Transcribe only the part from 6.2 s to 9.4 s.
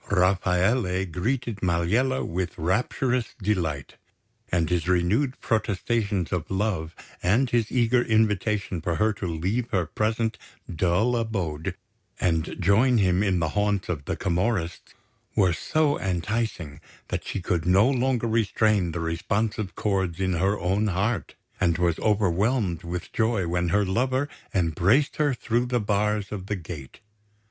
of love and his eager invitation for her to